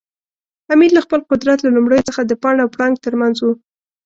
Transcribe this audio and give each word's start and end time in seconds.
امیر 0.73 0.91
له 0.97 1.01
خپل 1.05 1.19
قدرت 1.31 1.57
له 1.61 1.69
لومړیو 1.75 2.07
څخه 2.09 2.21
د 2.25 2.31
پاڼ 2.41 2.55
او 2.63 2.67
پړانګ 2.75 2.95
ترمنځ 3.05 3.37
و. 3.41 3.47